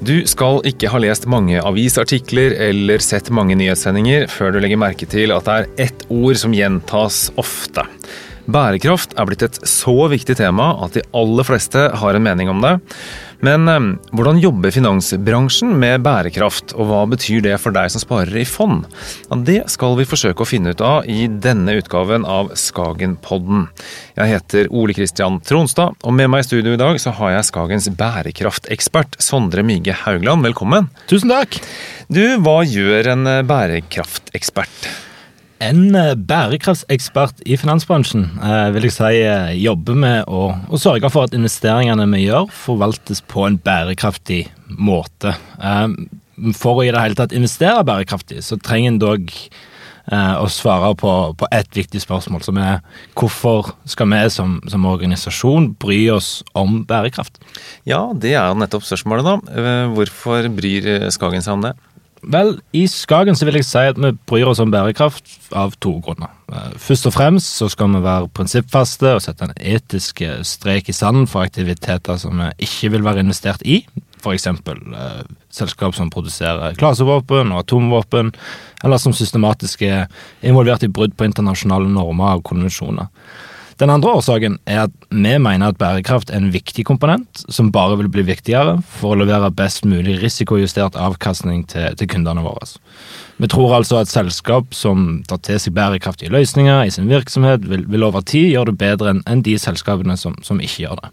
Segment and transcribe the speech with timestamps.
[0.00, 5.04] Du skal ikke ha lest mange avisartikler eller sett mange nyhetssendinger før du legger merke
[5.04, 7.84] til at det er ett ord som gjentas ofte.
[8.48, 12.64] Bærekraft er blitt et så viktig tema at de aller fleste har en mening om
[12.64, 12.78] det.
[13.44, 18.36] Men eh, hvordan jobber finansbransjen med bærekraft, og hva betyr det for deg som sparer
[18.42, 18.86] i fond?
[19.48, 23.68] Det skal vi forsøke å finne ut av i denne utgaven av Skagenpodden.
[24.20, 27.50] Jeg heter Ole Kristian Tronstad, og med meg i studio i dag så har jeg
[27.50, 30.44] Skagens bærekraftekspert Sondre Myge Haugland.
[30.46, 30.90] Velkommen.
[31.10, 31.62] Tusen takk.
[32.12, 34.90] Du, hva gjør en bærekraftekspert?
[35.60, 41.10] En eh, bærekraftsekspert i finansbransjen eh, vil jeg si eh, jobber med å, å, sørge
[41.12, 44.46] for at investeringene vi gjør, forvaltes på en bærekraftig
[44.80, 45.34] måte.
[46.56, 49.34] For å i det hele tatt investere bærekraftig, så trenger en dog
[50.10, 52.80] å svare på, på ett viktig spørsmål, som er
[53.18, 57.36] hvorfor skal vi som, som, organisasjon bry oss om bærekraft?
[57.86, 59.60] Ja, det er nettopp spørsmålet, da.
[59.92, 61.76] Hvorfor bryr Skagen seg om det?
[62.20, 65.94] Vel, i Skagen så vil jeg si at vi bryr oss om bærekraft av to
[66.04, 66.32] grunner.
[66.52, 70.96] Eh, først og fremst så skal vi være prinsippfaste og sette en etisk strek i
[70.96, 73.82] sanden for aktiviteter som vi ikke vil være investert i.
[74.20, 74.46] F.eks.
[74.46, 78.34] Eh, selskap som produserer klasevåpen og atomvåpen,
[78.84, 80.10] eller som systematisk er
[80.42, 83.08] involvert i brudd på internasjonale normer og konvensjoner.
[83.80, 87.96] Den andre årsaken er at vi mener at bærekraft er en viktig komponent som bare
[87.96, 92.68] vil bli viktigere for å levere best mulig risikojustert avkastning til, til kundene våre.
[93.40, 97.86] Vi tror altså at selskap som tar til seg bærekraftige løsninger i sin virksomhet, vil,
[97.88, 101.12] vil over tid gjøre det bedre enn en de selskapene som, som ikke gjør det.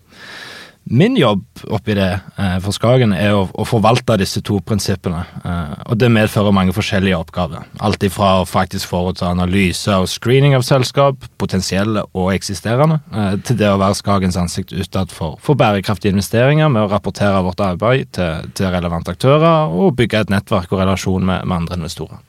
[0.90, 5.24] Min jobb oppi det eh, for Skagen er å, å, forvalte disse to prinsippene.
[5.44, 7.66] Eh, og det medfører mange forskjellige oppgaver.
[7.84, 13.60] Alt ifra å faktisk foreta analyse og screening av selskap, potensielle og eksisterende, eh, til
[13.60, 18.14] det å være Skagens ansikt utad for, for, bærekraftige investeringer med å rapportere vårt arbeid
[18.16, 22.24] til, til relevante aktører og bygge et nettverk og relasjon med, med andre investorer.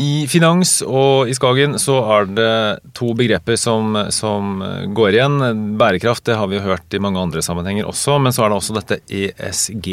[0.00, 2.52] I finans og i Skagen så er det
[2.96, 4.62] to begreper som, som,
[4.96, 5.40] går igjen.
[5.80, 8.76] Bærekraft det har vi hørt i mange andre sammenhenger også, men så er det også
[8.78, 9.90] dette ESG.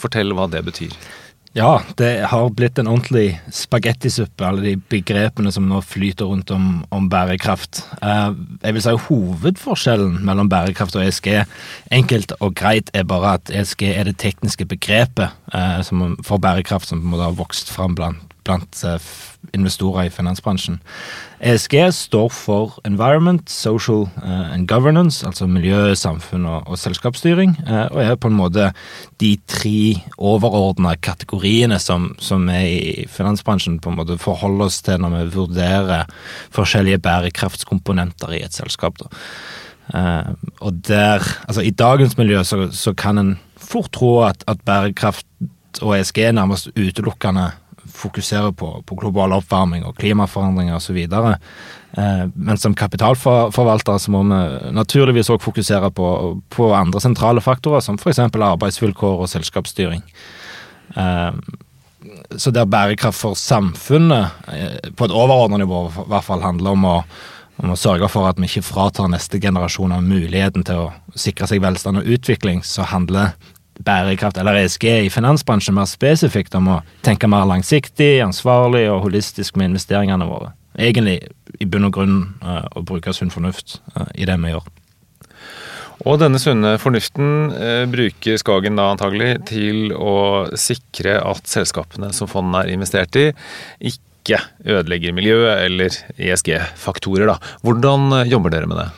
[0.00, 0.94] Fortell hva det betyr.
[1.52, 6.84] Ja, det har blitt en ordentlig spagettisuppe, alle de begrepene som nå flyter rundt om,
[6.94, 7.82] om bærekraft.
[7.98, 8.30] Uh,
[8.62, 11.32] jeg vil si Hovedforskjellen mellom bærekraft og ESG
[11.98, 15.82] enkelt og greit er bare at ESG er det tekniske begrepet uh,
[16.22, 19.10] for bærekraft som på en måte har vokst fram blant blant eh,
[19.56, 20.80] investorer i finansbransjen.
[21.40, 27.86] ESG står for Environment, Social uh, and Governance, altså miljø, samfunn og, og selskapsstyring, uh,
[27.88, 28.68] og er på en måte
[29.22, 35.00] de tre overordna kategoriene som, som vi i finansbransjen på en måte forholder oss til
[35.00, 36.10] når vi vurderer
[36.54, 39.00] forskjellige bærekraftskomponenter i et selskap.
[39.90, 44.60] Uh, og der, altså I dagens miljø så, så kan en fort tro at, at
[44.66, 45.26] bærekraft
[45.78, 47.50] og ESG er nærmest utelukkende
[48.00, 50.98] fokuserer på, på global oppvarming og klimaforandringer osv.
[51.00, 54.42] Eh, men som kapitalforvaltere så må vi
[54.76, 56.10] naturligvis òg fokusere på,
[56.52, 58.22] på, andre sentrale faktorer, som f.eks.
[58.28, 60.04] arbeidsvilkår og selskapsstyring.
[60.96, 61.32] Eh,
[62.40, 66.86] så der bærekraft for samfunnet eh, på et overordnet nivå i hvert fall handler om
[66.88, 66.96] å,
[67.60, 71.50] om å sørge for at vi ikke fratar neste generasjon av muligheten til å sikre
[71.50, 73.34] seg velstand og utvikling, så handler
[73.84, 79.56] bærekraft, eller ESG, i finansbransjen mer spesifikt om å tenke mer langsiktig, ansvarlig og holistisk
[79.60, 80.52] med investeringene våre.
[80.80, 81.18] Egentlig
[81.60, 84.68] i bunn og grunn uh, å bruke sunn fornuft uh, i det vi gjør.
[86.08, 92.30] Og denne sunne fornuften eh, bruker Skagen da antagelig til å sikre at selskapene som
[92.30, 93.26] fondene er investert i,
[93.84, 97.28] ikke ødelegger miljøet eller ESG-faktorer.
[97.28, 97.36] da.
[97.60, 98.88] Hvordan jobber dere med det?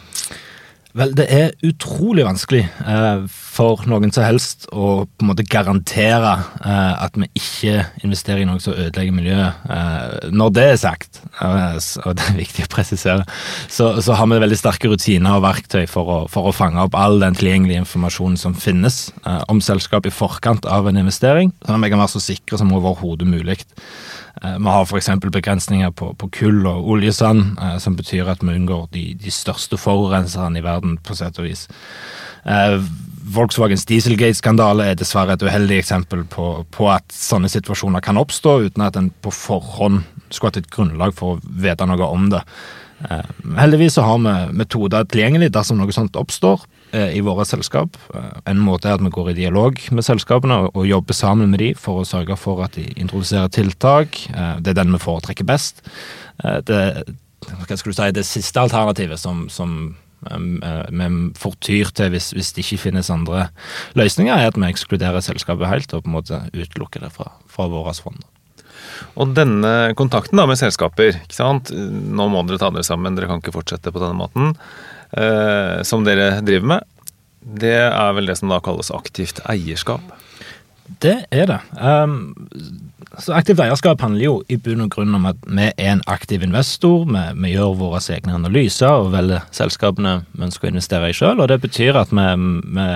[0.93, 6.35] Vel, det er utrolig vanskelig eh, for noen som helst å på en måte garantere
[6.61, 9.63] eh, at vi ikke investerer i noe som ødelegger miljøet.
[9.73, 13.25] Eh, når det er sagt, eh, og det er viktig å presisere,
[13.73, 16.99] så, så, har vi veldig sterke rutiner og verktøy for å, for å fange opp
[16.99, 21.81] all den tilgjengelige informasjonen som finnes eh, om selskap i forkant av en investering, sånn
[21.81, 23.63] at vi kan være så sikre som overhodet mulig.
[24.41, 25.11] Eh, vi har f.eks.
[25.33, 29.77] begrensninger på, på, kull og oljesand, eh, som betyr at vi unngår de, de største
[29.81, 31.67] forurenserne i verden, på sett og vis.
[32.49, 32.79] Eh,
[33.33, 38.83] Volkswagens Dieselgate-skandale er dessverre et uheldig eksempel på, på, at sånne situasjoner kan oppstå uten
[38.83, 42.41] at en på forhånd skulle hatt et grunnlag for å vite noe om det.
[43.11, 46.65] Eh, heldigvis så har vi metoder tilgjengelig dersom noe sånt oppstår.
[46.93, 47.97] Eh, i våre selskap.
[48.15, 51.63] Eh, en måte er at vi går i dialog med selskapene og, jobber sammen med
[51.63, 54.19] dem for å sørge for at de introduserer tiltak.
[54.61, 55.81] Det er den vi foretrekker best.
[56.43, 56.81] Det,
[57.49, 61.09] hva skal du si, det siste alternativet som, som vi
[61.39, 63.49] får tyr til hvis, hvis, det ikke finnes andre
[63.99, 67.71] løsninger, er at vi ekskluderer selskapet helt og på en måte utelukker det fra, fra
[67.73, 68.21] våre fond.
[69.21, 71.73] Og denne kontakten da med selskaper, ikke sant?
[71.73, 74.55] nå må dere ta dere sammen, dere kan ikke fortsette på denne måten,
[75.17, 76.89] eh, som dere driver med,
[77.43, 80.13] det er vel det som da kalles aktivt eierskap?
[81.03, 81.61] Det er det.
[81.79, 82.35] Um,
[83.21, 86.45] så Aktivt eierskap handler jo i bunn og grunn om at vi er en aktiv
[86.45, 87.05] investor.
[87.09, 91.43] Vi, vi gjør våre egne analyser og velger selskapene vi ønsker å investere i sjøl.
[91.43, 92.29] Og det betyr at vi,
[92.79, 92.87] vi,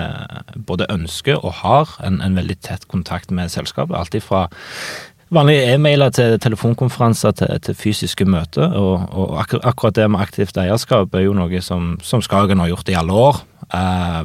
[0.69, 3.97] både ønsker og har en, en veldig tett kontakt med selskapet.
[3.99, 4.47] Alltid fra
[5.35, 8.75] vanlige e-mailer til telefonkonferanser til, til fysiske møter.
[8.79, 12.93] Og, og, akkurat det med aktivt eierskap er jo noe som, som Skagen har gjort
[12.93, 13.43] i alle år.
[13.75, 14.23] Uh,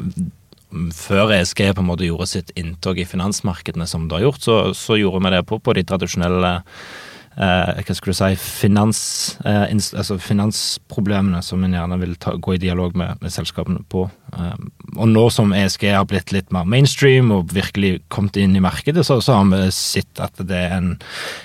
[0.95, 4.57] før ESG på en måte gjorde sitt inntog i finansmarkedene som det har gjort, så,
[4.77, 6.85] så gjorde vi det på, på de tradisjonelle eh,
[7.31, 9.01] hva skulle du si, finans,
[9.47, 14.03] eh, altså finansproblemene som en gjerne vil ta, gå i dialog med, med selskapene på.
[14.35, 14.65] Eh,
[14.97, 19.05] og nå som ESG har blitt litt mer mainstream og virkelig kommet inn i markedet,
[19.07, 20.91] så, så har vi sett at det er en,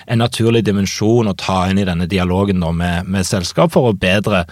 [0.07, 4.43] en, naturlig dimensjon å ta inn i denne dialogen med, med selskap for å bedre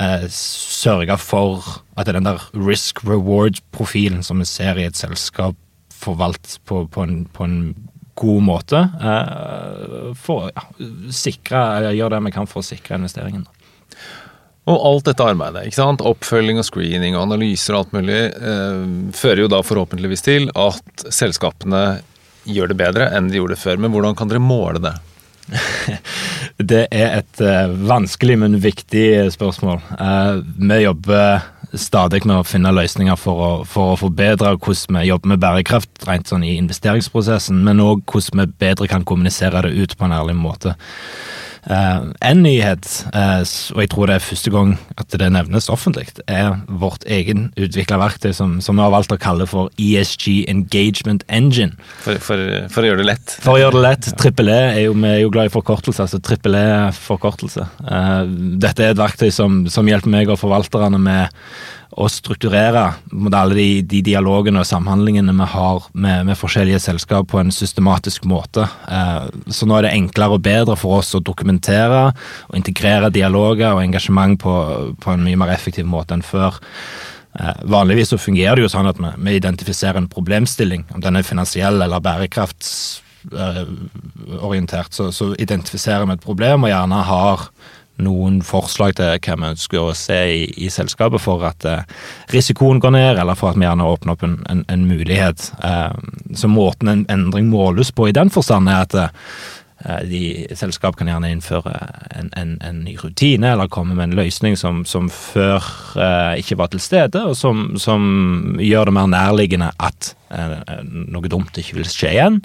[0.00, 1.62] eh, sørge for
[1.94, 5.54] at den der risk reward-profilen som vi ser i et selskap
[6.02, 7.58] forvalt på, på, en, på en,
[8.14, 10.64] god måte, eh, for å ja,
[11.14, 13.46] sikre, gjøre det vi kan for å sikre investeringen.
[14.70, 16.04] Og alt dette arbeidet, ikke sant?
[16.06, 18.84] oppfølging og screening og analyser og alt mulig, eh,
[19.18, 22.02] fører jo da forhåpentligvis til at selskapene
[22.46, 23.80] gjør det bedre enn de gjorde før.
[23.82, 24.94] Men hvordan kan dere måle det?
[26.72, 29.80] Det er et eh, vanskelig, men viktig spørsmål.
[29.98, 31.48] Eh, vi jobber
[31.78, 36.06] stadig med å finne løsninger for å, for å, forbedre hvordan vi jobber med bærekraft
[36.08, 40.16] rent sånn i investeringsprosessen, men òg hvordan vi bedre kan kommunisere det ut på en
[40.16, 40.76] ærlig måte.
[41.62, 46.08] Uh, en nyhet, uh, og jeg tror det er første gang at det nevnes offentlig,
[46.26, 51.22] er vårt egen utvikla verktøy som, som, vi har valgt å kalle for ESG Engagement
[51.30, 51.76] Engine.
[52.02, 52.42] For, for,
[52.72, 53.36] for, å gjøre det lett?
[53.44, 54.10] For å gjøre det lett.
[54.18, 57.68] Trippel E er jo, vi er jo glad i forkortelse, altså trippel E-forkortelse.
[57.86, 58.24] Uh,
[58.62, 61.30] dette er et verktøy som, som hjelper meg og forvalterne med
[61.92, 62.94] å strukturere
[63.36, 68.24] alle de, de, dialogene og samhandlingene vi har med, med, forskjellige selskap på en systematisk
[68.28, 68.62] måte.
[68.88, 69.22] Eh,
[69.52, 72.02] så nå er det enklere og bedre for oss å dokumentere
[72.48, 74.52] og integrere dialoger og engasjement på,
[75.02, 76.52] på en mye mer effektiv måte enn før.
[77.38, 81.16] Eh, vanligvis så fungerer det jo sånn at vi, vi identifiserer en problemstilling, om den
[81.16, 87.38] er finansiell eller bærekraftsorientert, så, så identifiserer vi et problem og gjerne har
[88.02, 91.84] noen forslag til hva vi ønsker å se i, i selskapet for at eh,
[92.32, 95.50] risikoen går ned, eller for at vi gjerne åpner opp en, en, en mulighet.
[95.64, 95.90] Eh,
[96.38, 99.12] så måten en endring måles på i den forstand, er at eh,
[100.06, 101.72] de, selskap kan gjerne innføre
[102.14, 105.64] en, en, en, ny rutine eller komme med en løsning som, som før
[105.98, 108.04] eh, ikke var til stede, og som, som,
[108.62, 112.40] gjør det mer nærliggende at eh, noe dumt ikke vil skje igjen.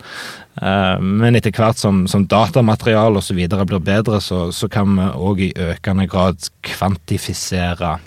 [0.62, 3.44] Eh, men etter hvert som, som datamateriale osv.
[3.48, 7.98] blir bedre, så, så kan vi òg i økende grad kvantifisere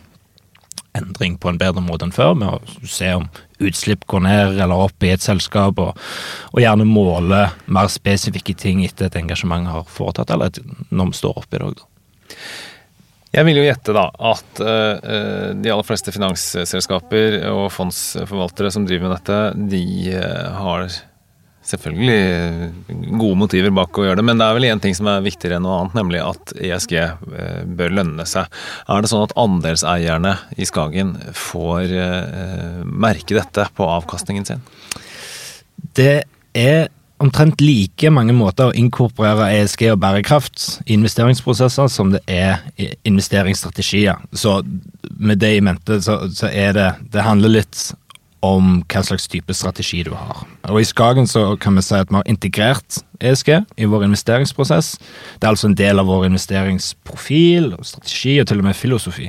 [0.99, 4.86] endring på en bedre måte enn før, med å se om utslipp går ned eller
[4.88, 6.00] opp i et selskap, og,
[6.50, 10.60] og gjerne måle mer spesifikke ting etter et engasjement har foretatt, eller et,
[10.90, 11.78] når vi står oppe i dag.
[11.78, 12.36] da.
[13.30, 19.06] Jeg vil jo gjette da at uh, de aller fleste finansselskaper og fondsforvaltere som driver
[19.06, 19.38] med dette,
[19.70, 19.84] de
[20.16, 20.88] uh, har
[21.67, 25.24] selvfølgelig gode motiver bak å gjøre det, men det er vel én ting som er
[25.24, 28.48] viktigere enn noe annet, nemlig at ESG eh, bør lønne seg.
[28.88, 34.64] Er det sånn at andelseierne i Skagen får eh, merke dette på avkastningen sin?
[35.96, 36.24] Det
[36.56, 36.88] er
[37.20, 42.88] omtrent like mange måter å inkorporere ESG og bærekraft i investeringsprosesser som det er i
[43.08, 44.22] investeringsstrategier.
[44.32, 44.62] Så
[45.20, 47.90] med det i mente så, så er det Det handler litt
[48.47, 50.44] om hva slags type strategi du har.
[50.70, 54.94] Og I Skagen så kan vi si at vi har integrert ESG i vår investeringsprosess.
[55.37, 59.29] Det er altså en del av vår investeringsprofil, og strategi og til og med filosofi.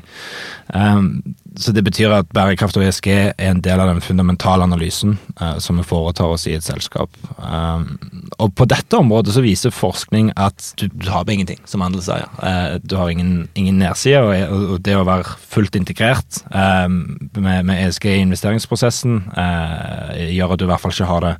[0.73, 5.17] Um, så det betyr at bærekraft og ESG er en del av den fundamentale analysen
[5.41, 7.11] uh, som vi foretar oss i et selskap.
[7.37, 7.97] Um,
[8.39, 12.29] og på dette området så viser forskning at du, du har ingenting som andelseier.
[12.39, 17.01] Uh, du har ingen, ingen nedside, og, og, det å være fullt integrert um,
[17.35, 21.35] med, med, ESG i investeringsprosessen uh, gjør at du i hvert fall ikke har det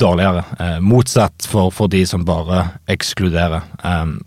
[0.00, 0.44] dårligere.
[0.84, 3.64] motsatt for, for de som bare ekskluderer.
[3.80, 4.18] Um,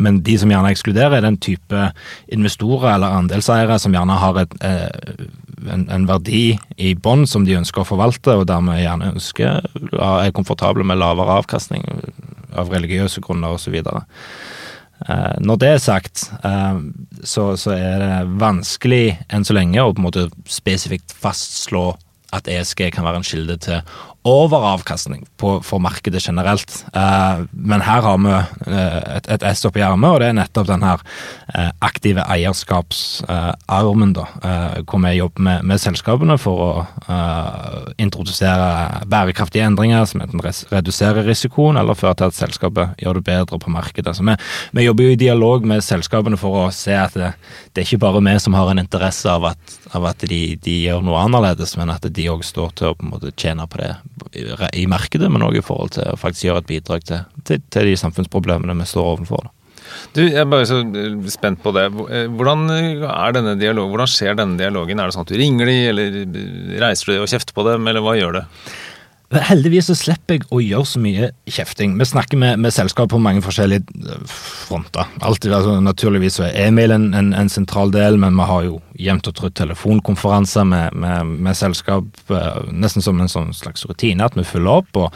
[0.00, 1.90] men de som gjerne ekskluderer, er den type
[2.32, 5.24] investorer eller andelseiere som gjerne har et, eh,
[5.70, 10.36] en, en, verdi i bånd som de ønsker å forvalte, og dermed gjerne ønsker er
[10.36, 11.86] komfortable med lavere avkastning
[12.56, 13.76] av religiøse grunner osv.
[13.80, 16.80] Eh, når det er sagt, eh,
[17.24, 21.90] så, så, er det vanskelig enn så lenge å på en måte spesifikt fastslå
[22.36, 23.82] at ESG kan være en kilde til
[24.28, 26.84] overavkastning på, for markedet generelt.
[26.94, 28.32] Eh, men her har vi
[28.68, 31.00] eh, et, et S oppi ermet, og det er nettopp den her
[31.54, 36.70] eh, aktive eierskapsarmen, da, eh, hvor vi jobber med, med selskapene for å
[37.08, 43.24] eh, introdusere bærekraftige endringer som enten reduserer risikoen eller fører til at selskapet gjør det
[43.30, 44.12] bedre på markedet.
[44.16, 44.36] Så vi,
[44.76, 47.32] vi jobber jo i dialog med selskapene for å se at det,
[47.72, 50.76] det er ikke bare vi som har en interesse av at, av at de, de,
[50.84, 53.80] gjør noe annerledes, men at de òg står til å på en måte tjene på
[53.80, 53.94] det
[54.76, 57.88] i markedet, men òg i forhold til å faktisk gjøre et bidrag til, til, til
[57.88, 59.48] de samfunnsproblemene vi står overfor.
[60.14, 61.86] Du, Jeg er bare så eh, spent på det.
[62.10, 63.90] Eh, hvordan, er denne dialogen?
[63.94, 65.00] hvordan skjer denne dialogen?
[65.00, 66.20] Er det sånn at du ringer de, eller
[66.82, 68.42] reiser du og kjefter på dem, eller hva gjør du?
[69.30, 71.92] Heldigvis så slipper jeg å gjøre så mye kjefting.
[72.00, 75.06] Vi snakker med, med selskap på mange forskjellige eh, fronter.
[75.22, 79.30] Altid, altså, naturligvis er e-mail en, en, en, sentral del, men vi har jo jevnt
[79.30, 84.34] og trutt telefonkonferanser med, med, med, selskap, eh, nesten som en sånn slags rutine at
[84.38, 84.98] vi følger opp.
[84.98, 85.14] og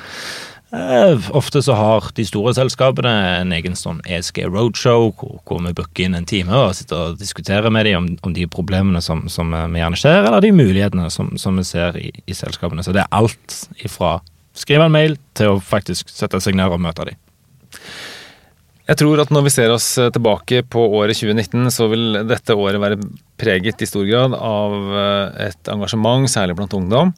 [1.36, 6.18] ofte så har de store selskapene en egen sånn ESG roadshow, hvor, vi booker inn
[6.18, 9.82] en time og sitter og diskuterer med dem om, om de problemene som, som, vi
[9.82, 12.84] gjerne ser, eller de mulighetene som, som vi ser i, i, selskapene.
[12.84, 14.18] Så det er alt ifra
[14.54, 17.18] skrive en mail til å faktisk sette seg ned og møte dem.
[18.84, 22.82] Jeg tror at når vi ser oss tilbake på året 2019, så vil dette året
[22.82, 22.98] være
[23.40, 27.14] preget i stor grad av eh, et engasjement, særlig blant ungdom,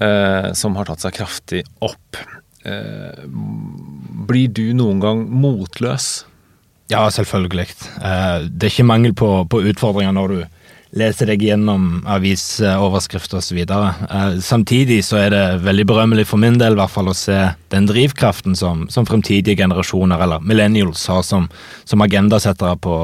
[0.00, 2.22] eh, som har tatt seg kraftig opp.
[2.64, 3.24] Eh,
[4.28, 6.26] blir du noen gang motløs?
[6.90, 7.68] Ja, selvfølgelig.
[8.02, 10.40] Eh, det er ikke mangel på, på utfordringer når du
[10.98, 13.58] leser deg gjennom avisoverskrifter osv.
[13.62, 17.38] Eh, samtidig så er det veldig berømmelig for min del hvert fall å se
[17.70, 21.46] den drivkraften som, som fremtidige generasjoner, eller millennials, har som,
[21.86, 22.96] som agendasettere på,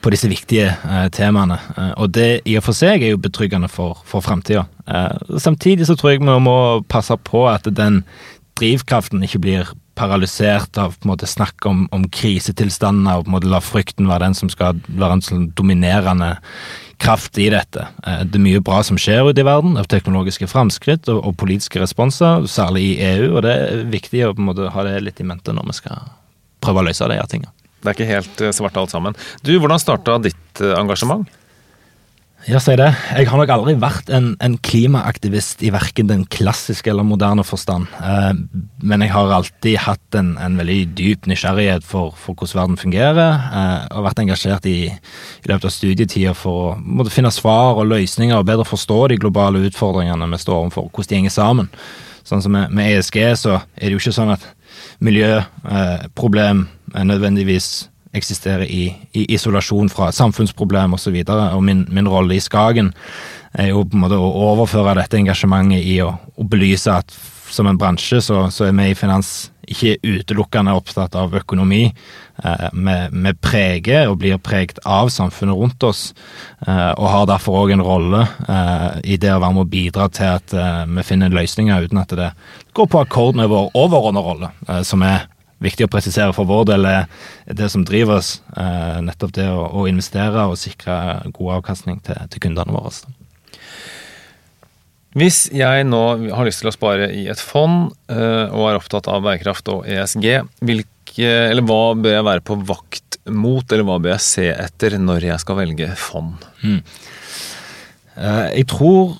[0.00, 1.60] på, disse viktige eh, temaene.
[1.76, 4.66] Eh, og det i og for seg er jo betryggende for, for framtida.
[5.36, 7.98] Samtidig så tror jeg vi må passe på at den
[8.58, 13.36] drivkraften ikke blir paralysert av på en måte snakk om, om krisetilstander og på en
[13.38, 16.36] måte la frykten være den som skal være en sånn dominerende
[17.02, 17.86] kraft i dette.
[18.06, 21.36] Eh, det er mye bra som skjer ute i verden av teknologiske framskritt og, og,
[21.40, 24.98] politiske responser, særlig i EU, og det er viktig å på en måte ha det
[25.06, 26.10] litt i mente når vi skal
[26.62, 27.54] prøve å løse de her tingene.
[27.78, 29.18] Det er ikke helt eh, svart alt sammen.
[29.46, 31.26] Du, Hvordan starta ditt eh, engasjement?
[32.46, 32.86] Ja, si det.
[33.18, 37.90] Jeg har nok aldri vært en, en klimaaktivist i verken den klassiske eller moderne forstand.
[37.98, 38.30] Eh,
[38.78, 43.42] men jeg har alltid hatt en, en veldig dyp nysgjerrighet for, for hvordan verden fungerer.
[43.50, 47.90] Eh, og vært engasjert i, i løpet av studietida for å måtte finne svar og
[47.90, 51.72] løsninger og bedre forstå de globale utfordringene vi står overfor, hvordan de henger sammen.
[52.28, 54.46] Sånn som med, med ESG så er det jo ikke sånn at
[55.02, 61.16] miljøproblem eh, er nødvendigvis eksisterer i, i isolasjon fra samfunnsproblem osv.
[61.20, 62.92] Og, så og min, min rolle i Skagen
[63.52, 67.14] er jo på en måte å overføre dette engasjementet i å, å belyse at
[67.50, 71.82] som en bransje så, så, er vi i finans ikke utelukkende opptatt av økonomi.
[72.44, 76.12] Eh, vi, vi, preger og blir preget av samfunnet rundt oss,
[76.66, 80.08] eh, og har derfor òg en rolle eh, i det å være med å bidra
[80.12, 82.30] til at eh, vi finner løsninger uten at det
[82.76, 85.26] går på akkord med vår overordnede rolle, eh, som er
[85.64, 87.06] viktig å presisere for vår del, er
[87.58, 88.38] det som driver oss.
[88.56, 90.98] Eh, nettopp det å, å, investere og sikre
[91.34, 92.94] god avkastning til, til kundene våre.
[95.18, 96.02] Hvis jeg nå
[96.36, 99.88] har lyst til å spare i et fond eh, og er opptatt av bærekraft og
[99.88, 100.28] ESG,
[100.62, 104.98] hvilke, eller hva bør jeg være på vakt mot, eller hva bør jeg se etter
[105.00, 106.44] når jeg skal velge fond?
[106.62, 106.82] Mm.
[108.18, 109.18] Jeg tror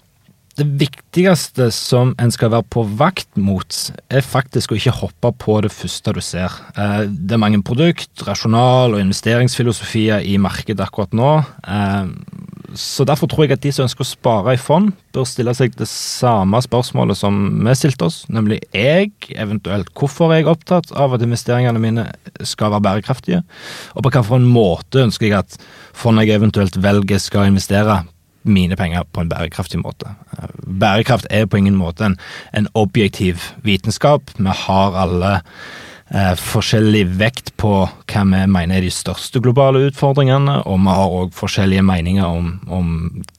[0.59, 3.77] det viktigste som en skal være på vakt mot,
[4.11, 6.55] er faktisk å ikke hoppe på det første du ser.
[6.75, 11.31] Eh, det er mange produkt, rasjonal og investeringsfilosofier i markedet akkurat nå.
[11.63, 12.11] Eh,
[12.79, 15.79] så derfor tror jeg at de som ønsker å spare i fond, bør stille seg
[15.79, 21.15] det samme spørsmålet som vi stilte oss, nemlig jeg, eventuelt hvorfor er jeg opptatt av
[21.17, 22.11] at investeringene mine
[22.43, 23.41] skal være bærekraftige,
[23.95, 25.59] og på hvilken måte ønsker jeg at
[25.97, 28.03] fondet jeg eventuelt velger skal investere
[28.49, 30.11] mine penger på en bærekraftig måte.
[30.81, 32.19] Bærekraft er på ingen måte en,
[32.57, 34.33] en objektiv vitenskap.
[34.39, 35.41] Vi har alle
[36.15, 41.17] eh, forskjellig vekt på hva vi mener er de største globale utfordringene, og vi har
[41.23, 42.95] òg forskjellige meninger om, om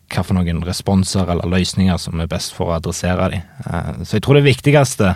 [0.09, 3.45] hva for noen responser eller løsninger som er best for å adressere dem.
[3.65, 5.13] Eh, så jeg tror det viktigste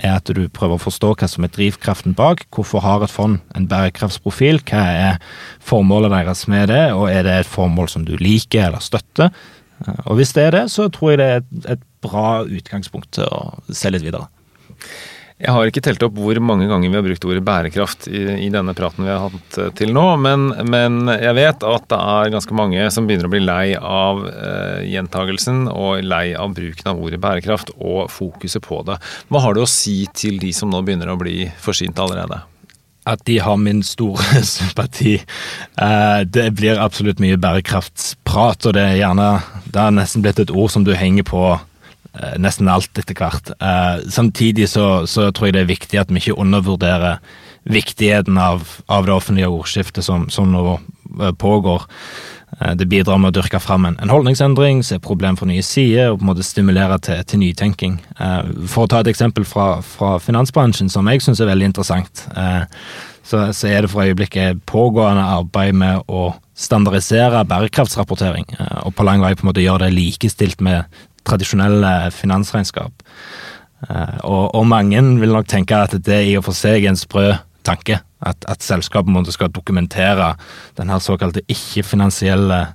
[0.00, 2.46] er at du prøver å forstå hva som er drivkraften bak.
[2.54, 4.62] Hvorfor har et fond en bærekraftsprofil?
[4.64, 5.22] Hva er
[5.64, 9.32] formålet deres med det, og er det et formål som du liker eller støtter?
[9.86, 13.26] Eh, og hvis det er det, så tror jeg det er et, bra utgangspunkt til
[13.28, 14.24] å se litt videre.
[15.40, 18.50] Jeg har ikke telt opp hvor mange ganger vi har brukt ordet bærekraft i, i
[18.52, 22.32] denne praten vi har hatt eh, til nå, men, men, jeg vet at det er
[22.34, 27.00] ganske mange som begynner å bli lei av eh, gjentagelsen og lei av bruken av
[27.00, 28.98] ordet bærekraft og fokuset på det.
[29.32, 32.42] Hva har du å si til de som nå begynner å bli forsynt allerede?
[33.08, 35.16] At de har min store sympati.
[35.16, 39.32] Eh, det blir absolutt mye bærekraftsprat, og det er gjerne
[39.64, 41.44] Det har nesten blitt et ord som du henger på
[42.42, 43.52] nesten alt etter hvert.
[43.60, 47.20] Eh, samtidig så, så, tror jeg det er viktig at vi ikke undervurderer
[47.70, 51.86] viktigheten av, av det offentlige ordskiftet som, som nå eh, pågår.
[52.76, 56.18] Det bidrar med å dyrke fram en, en holdningsendring, se problem fra nye sider og
[56.18, 57.94] på en måte stimulere til, til nytenking.
[58.68, 62.24] For å ta et eksempel fra, fra finansbransjen som jeg syns er veldig interessant,
[63.30, 68.50] så, så, er det for øyeblikket pågående arbeid med å standardisere bærekraftsrapportering,
[68.84, 73.06] og på lang vei på en måte gjøre det likestilt med tradisjonelle finansregnskap.
[73.88, 77.00] Eh, og, og, mange vil nok tenke at det i og for seg er en
[77.00, 77.30] sprø
[77.66, 78.00] tanke.
[78.20, 80.34] At, at selskapet skal dokumentere
[80.76, 82.66] den her såkalte ikke-finansielle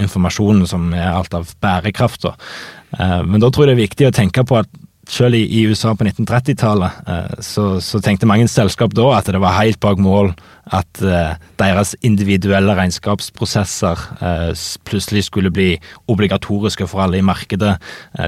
[0.00, 2.28] informasjonen som er alt av bærekraft.
[2.28, 4.70] Eh, men da tror jeg det er viktig å tenke på at
[5.08, 9.40] selv i, i USA på 1930-tallet eh, så, så, tenkte mange selskap da at det
[9.42, 10.32] var helt bak mål
[10.76, 14.52] at eh, deres individuelle regnskapsprosesser eh,
[14.86, 15.72] plutselig skulle bli
[16.12, 17.76] obligatoriske for alle i markedet.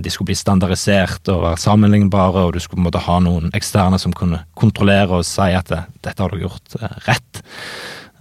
[0.03, 3.53] de skulle bli standardisert og være sammenlignbare, og du skulle på en måte ha noen
[3.55, 7.43] eksterne som kunne kontrollere og si at dette har du gjort rett.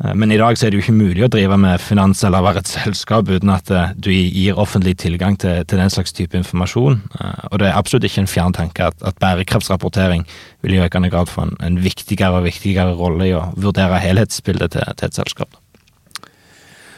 [0.04, 2.46] Eh, men i dag så er det jo ikke mulig å drive med finans eller
[2.46, 6.38] være et selskap uten at eh, du gir offentlig tilgang til, til den slags type
[6.38, 7.02] informasjon.
[7.20, 10.26] Eh, og det er absolutt ikke en fjern tanke at, at bærekraftsrapportering
[10.66, 14.78] vil i økende grad få en, en, viktigere og viktigere rolle i å vurdere helhetsbildet
[14.78, 15.61] til, til et selskap.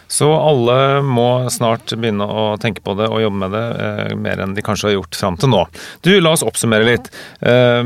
[0.08, 4.44] Så alle må snart begynne å tenke på det og jobbe med det, eh, mer
[4.44, 5.64] enn de kanskje har gjort fram til nå.
[6.06, 7.10] Du, la oss oppsummere litt.
[7.42, 7.84] Eh,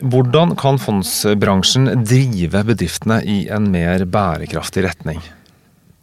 [0.00, 5.20] hvordan kan fondsbransjen drive bedriftene i en mer bærekraftig retning?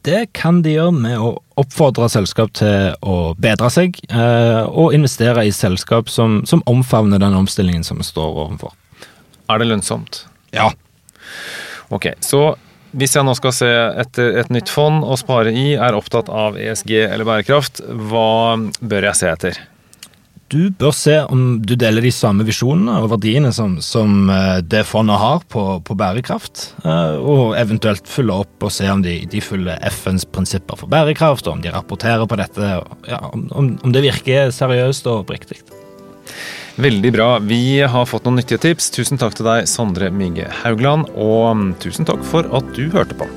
[0.04, 1.30] Det kan de gjøre med å
[1.62, 7.38] oppfordre selskap til å bedre seg, eh, og investere i selskap som, som omfavner den
[7.38, 8.74] omstillingen som vi står overfor.
[9.48, 10.26] Er det lønnsomt?
[10.52, 10.74] Ja.
[11.94, 12.56] Ok, så
[12.94, 13.70] hvis jeg nå skal se
[14.04, 19.10] etter et nytt fond å spare i, er opptatt av ESG eller bærekraft, hva bør
[19.10, 19.62] jeg se etter?
[20.54, 24.84] Du bør se om du deler de samme visjonene og verdiene som, som eh, det
[24.86, 29.42] fondet har på, på, bærekraft, eh, og eventuelt følge opp og se om de, de
[29.42, 32.76] følger FNs prinsipper for bærekraft, og om de rapporterer på dette,
[33.10, 33.48] ja, om,
[33.82, 35.64] om det virker seriøst og oppriktig.
[36.76, 37.38] Veldig bra.
[37.46, 38.90] Vi har fått noen nyttige tips.
[38.96, 43.30] Tusen takk til deg, Sondre Mygge Haugland, og tusen takk for at du hørte på.